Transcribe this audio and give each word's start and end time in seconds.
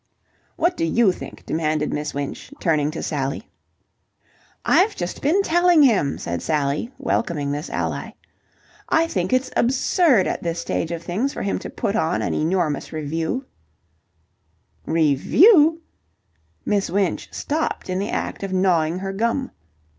"What 0.55 0.75
do 0.75 0.83
you 0.83 1.11
think?" 1.11 1.45
demanded 1.45 1.93
Miss 1.93 2.11
Winch, 2.11 2.51
turning 2.59 2.89
to 2.89 3.03
Sally. 3.03 3.51
"I've 4.65 4.95
just 4.95 5.21
been 5.21 5.43
telling 5.43 5.83
him," 5.83 6.17
said 6.17 6.41
Sally, 6.41 6.91
welcoming 6.97 7.51
this 7.51 7.69
ally, 7.69 8.09
"I 8.89 9.05
think 9.05 9.31
it's 9.31 9.51
absurd 9.55 10.25
at 10.25 10.41
this 10.41 10.59
stage 10.59 10.89
of 10.89 11.03
things 11.03 11.33
for 11.33 11.43
him 11.43 11.59
to 11.59 11.69
put 11.69 11.95
on 11.95 12.23
an 12.23 12.33
enormous 12.33 12.91
revue..." 12.91 13.45
"Revue?" 14.87 15.81
Miss 16.65 16.89
Winch 16.89 17.31
stopped 17.31 17.87
in 17.87 17.99
the 17.99 18.09
act 18.09 18.41
of 18.41 18.51
gnawing 18.51 18.97
her 18.97 19.13
gum. 19.13 19.51